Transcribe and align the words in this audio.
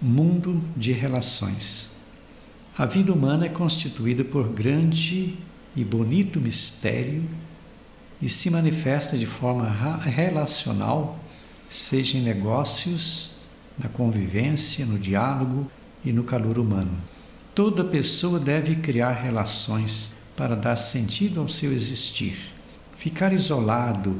Mundo 0.00 0.62
de 0.76 0.92
relações. 0.92 1.90
A 2.76 2.86
vida 2.86 3.12
humana 3.12 3.46
é 3.46 3.48
constituída 3.48 4.22
por 4.22 4.48
grande 4.48 5.34
e 5.74 5.82
bonito 5.82 6.40
mistério 6.40 7.24
e 8.22 8.28
se 8.28 8.48
manifesta 8.48 9.18
de 9.18 9.26
forma 9.26 9.68
relacional, 9.98 11.18
seja 11.68 12.16
em 12.16 12.22
negócios, 12.22 13.32
na 13.76 13.88
convivência, 13.88 14.86
no 14.86 15.00
diálogo 15.00 15.68
e 16.04 16.12
no 16.12 16.22
calor 16.22 16.60
humano. 16.60 16.96
Toda 17.52 17.82
pessoa 17.82 18.38
deve 18.38 18.76
criar 18.76 19.14
relações 19.14 20.14
para 20.36 20.54
dar 20.54 20.76
sentido 20.76 21.40
ao 21.40 21.48
seu 21.48 21.72
existir. 21.72 22.36
Ficar 22.96 23.32
isolado 23.32 24.16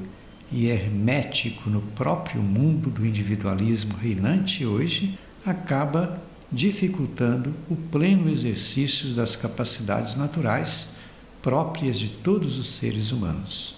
e 0.51 0.67
hermético 0.67 1.71
no 1.71 1.83
próprio 1.83 2.43
mundo 2.43 2.91
do 2.91 3.07
individualismo 3.07 3.97
reinante 3.97 4.67
hoje 4.67 5.17
acaba 5.45 6.21
dificultando 6.51 7.55
o 7.69 7.77
pleno 7.77 8.31
exercício 8.31 9.11
das 9.11 9.37
capacidades 9.37 10.15
naturais 10.15 10.97
próprias 11.43 11.99
de 11.99 12.09
todos 12.09 12.59
os 12.59 12.69
seres 12.69 13.13
humanos. 13.13 13.77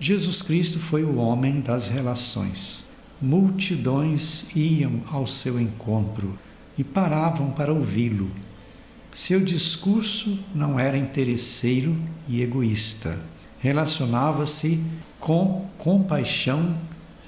Jesus 0.00 0.42
Cristo 0.42 0.78
foi 0.78 1.04
o 1.04 1.16
homem 1.16 1.60
das 1.60 1.88
relações. 1.88 2.88
Multidões 3.20 4.46
iam 4.54 5.02
ao 5.10 5.26
seu 5.26 5.60
encontro 5.60 6.38
e 6.76 6.84
paravam 6.84 7.50
para 7.50 7.72
ouvi-lo. 7.72 8.30
Seu 9.12 9.40
discurso 9.40 10.38
não 10.54 10.78
era 10.78 10.96
interesseiro 10.96 11.96
e 12.28 12.42
egoísta. 12.42 13.18
Relacionava-se 13.60 14.82
com 15.20 15.68
compaixão 15.78 16.76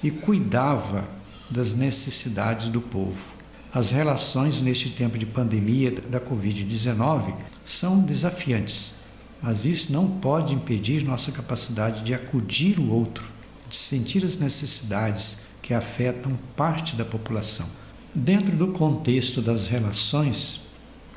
e 0.03 0.11
cuidava 0.11 1.05
das 1.49 1.75
necessidades 1.75 2.69
do 2.69 2.81
povo. 2.81 3.36
As 3.77 3.91
relações 3.91 4.63
neste 4.63 4.89
tempo 4.89 5.19
de 5.19 5.27
pandemia 5.27 5.91
da 5.91 6.19
Covid-19 6.19 7.35
são 7.63 8.01
desafiantes, 8.01 9.01
mas 9.43 9.67
isso 9.67 9.93
não 9.93 10.13
pode 10.13 10.55
impedir 10.55 11.05
nossa 11.05 11.31
capacidade 11.31 12.03
de 12.03 12.15
acudir 12.15 12.81
o 12.81 12.91
outro, 12.91 13.29
de 13.69 13.77
sentir 13.77 14.25
as 14.25 14.39
necessidades 14.39 15.47
que 15.61 15.75
afetam 15.75 16.39
parte 16.57 16.97
da 16.97 17.05
população. 17.05 17.67
Dentro 18.15 18.57
do 18.57 18.69
contexto 18.69 19.43
das 19.43 19.69
relações, 19.69 20.69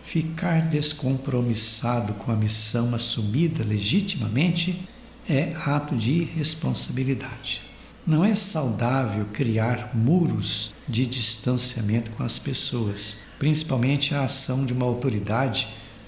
ficar 0.03 0.67
descompromissado 0.67 2.11
com 2.15 2.29
a 2.29 2.35
missão 2.35 2.93
assumida 2.93 3.63
legitimamente 3.63 4.85
é 5.29 5.53
ato 5.65 5.95
de 5.95 6.11
irresponsabilidade. 6.11 7.68
Não 8.09 8.25
é 8.25 8.33
saudável 8.33 9.27
criar 9.31 9.91
muros 9.93 10.73
de 10.87 11.05
distanciamento 11.05 12.09
com 12.09 12.23
as 12.23 12.39
pessoas, 12.39 13.19
principalmente 13.37 14.15
a 14.15 14.23
ação 14.23 14.65
de 14.65 14.73
uma 14.73 14.87
autoridade 14.87 15.67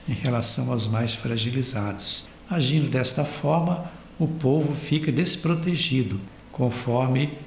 em 0.09 0.13
relação 0.13 0.71
aos 0.71 0.87
mais 0.87 1.13
fragilizados. 1.13 2.27
Agindo 2.49 2.89
desta 2.89 3.23
forma, 3.23 3.85
o 4.17 4.27
povo 4.27 4.73
fica 4.73 5.11
desprotegido, 5.11 6.19
conforme 6.51 7.37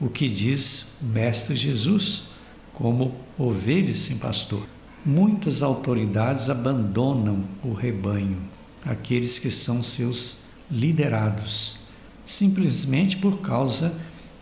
o 0.00 0.08
que 0.08 0.28
diz 0.28 0.94
o 1.02 1.06
Mestre 1.06 1.56
Jesus, 1.56 2.26
como 2.72 3.16
ovelhas 3.36 3.98
sem 3.98 4.16
pastor. 4.18 4.64
Muitas 5.04 5.60
autoridades 5.60 6.48
abandonam 6.48 7.42
o 7.64 7.72
rebanho, 7.72 8.38
aqueles 8.86 9.40
que 9.40 9.50
são 9.50 9.82
seus 9.82 10.44
liderados, 10.70 11.82
simplesmente 12.26 13.16
por 13.16 13.40
causa 13.40 13.94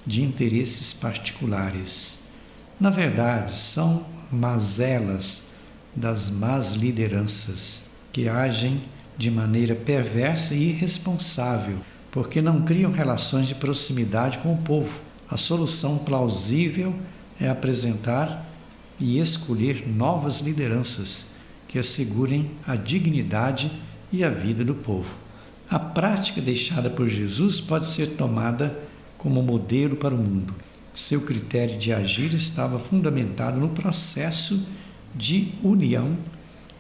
de 0.06 0.22
interesses 0.22 0.92
particulares. 0.92 2.24
Na 2.78 2.91
verdade, 2.91 3.52
são 3.56 4.05
mazelas 4.30 5.52
das 5.94 6.30
más 6.30 6.72
lideranças 6.72 7.91
que 8.11 8.28
agem 8.28 8.83
de 9.16 9.30
maneira 9.30 9.74
perversa 9.74 10.55
e 10.55 10.70
irresponsável, 10.70 11.77
porque 12.11 12.40
não 12.40 12.62
criam 12.62 12.90
relações 12.90 13.46
de 13.46 13.55
proximidade 13.55 14.39
com 14.39 14.52
o 14.52 14.58
povo. 14.58 15.01
A 15.30 15.36
solução 15.36 15.98
plausível 15.98 16.95
é 17.40 17.48
apresentar 17.48 18.46
e 18.98 19.18
escolher 19.18 19.86
novas 19.86 20.39
lideranças 20.39 21.33
que 21.68 21.78
assegurem 21.78 22.51
a 22.67 22.77
dignidade 22.77 23.70
e 24.12 24.23
a 24.23 24.28
vida 24.28 24.64
do 24.64 24.74
povo. 24.74 25.21
A 25.72 25.78
prática 25.78 26.38
deixada 26.38 26.90
por 26.90 27.08
Jesus 27.08 27.58
pode 27.58 27.86
ser 27.86 28.08
tomada 28.08 28.78
como 29.16 29.42
modelo 29.42 29.96
para 29.96 30.14
o 30.14 30.18
mundo. 30.18 30.55
Seu 30.92 31.22
critério 31.22 31.78
de 31.78 31.90
agir 31.90 32.34
estava 32.34 32.78
fundamentado 32.78 33.58
no 33.58 33.70
processo 33.70 34.66
de 35.14 35.55
união 35.64 36.14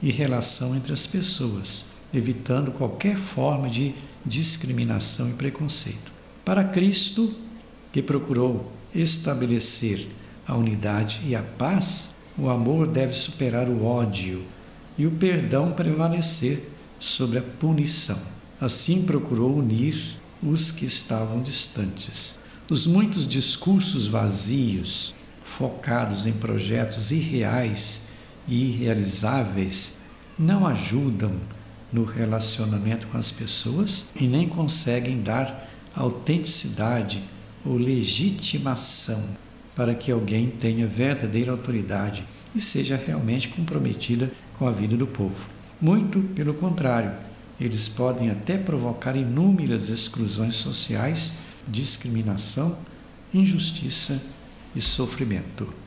e 0.02 0.10
relação 0.10 0.76
entre 0.76 0.92
as 0.92 1.06
pessoas, 1.06 1.86
evitando 2.12 2.70
qualquer 2.70 3.16
forma 3.16 3.70
de 3.70 3.94
discriminação 4.26 5.30
e 5.30 5.32
preconceito. 5.32 6.12
Para 6.44 6.62
Cristo, 6.62 7.34
que 7.90 8.02
procurou 8.02 8.70
estabelecer 8.94 10.06
a 10.46 10.54
unidade 10.54 11.22
e 11.24 11.34
a 11.34 11.42
paz, 11.42 12.14
o 12.36 12.50
amor 12.50 12.86
deve 12.86 13.14
superar 13.14 13.70
o 13.70 13.86
ódio 13.86 14.44
e 14.98 15.06
o 15.06 15.12
perdão 15.12 15.72
prevalecer 15.72 16.68
sobre 17.00 17.38
a 17.38 17.42
punição. 17.42 18.41
Assim 18.62 19.02
procurou 19.02 19.56
unir 19.56 20.20
os 20.40 20.70
que 20.70 20.86
estavam 20.86 21.42
distantes. 21.42 22.38
Os 22.70 22.86
muitos 22.86 23.26
discursos 23.26 24.06
vazios, 24.06 25.12
focados 25.42 26.26
em 26.26 26.32
projetos 26.32 27.10
irreais 27.10 28.02
e 28.46 28.66
irrealizáveis 28.66 29.98
não 30.38 30.64
ajudam 30.64 31.32
no 31.92 32.04
relacionamento 32.04 33.08
com 33.08 33.18
as 33.18 33.32
pessoas 33.32 34.12
e 34.14 34.28
nem 34.28 34.46
conseguem 34.46 35.20
dar 35.20 35.68
autenticidade 35.96 37.20
ou 37.66 37.76
legitimação 37.76 39.24
para 39.74 39.92
que 39.92 40.12
alguém 40.12 40.48
tenha 40.48 40.86
verdadeira 40.86 41.50
autoridade 41.50 42.24
e 42.54 42.60
seja 42.60 42.94
realmente 42.94 43.48
comprometida 43.48 44.30
com 44.56 44.68
a 44.68 44.70
vida 44.70 44.96
do 44.96 45.08
povo. 45.08 45.48
Muito 45.80 46.20
pelo 46.36 46.54
contrário, 46.54 47.31
eles 47.62 47.88
podem 47.88 48.28
até 48.28 48.58
provocar 48.58 49.14
inúmeras 49.16 49.88
exclusões 49.88 50.56
sociais, 50.56 51.34
discriminação, 51.68 52.76
injustiça 53.32 54.20
e 54.74 54.80
sofrimento. 54.80 55.81